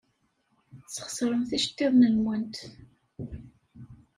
[0.83, 2.55] Tesxeṣremt iceḍḍiḍen-nwent.